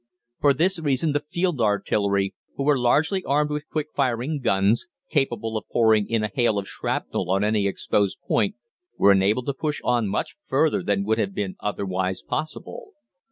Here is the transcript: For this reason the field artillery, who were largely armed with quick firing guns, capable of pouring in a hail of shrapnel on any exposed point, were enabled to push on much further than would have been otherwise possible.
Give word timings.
For 0.39 0.55
this 0.55 0.79
reason 0.79 1.11
the 1.11 1.19
field 1.19 1.61
artillery, 1.61 2.33
who 2.55 2.63
were 2.63 2.75
largely 2.79 3.23
armed 3.23 3.51
with 3.51 3.69
quick 3.69 3.89
firing 3.95 4.39
guns, 4.43 4.87
capable 5.11 5.55
of 5.55 5.65
pouring 5.71 6.09
in 6.09 6.23
a 6.23 6.31
hail 6.33 6.57
of 6.57 6.67
shrapnel 6.67 7.29
on 7.29 7.43
any 7.43 7.67
exposed 7.67 8.17
point, 8.27 8.55
were 8.97 9.11
enabled 9.11 9.45
to 9.45 9.53
push 9.53 9.79
on 9.83 10.07
much 10.07 10.37
further 10.47 10.81
than 10.81 11.03
would 11.03 11.19
have 11.19 11.35
been 11.35 11.55
otherwise 11.59 12.23
possible. 12.23 12.93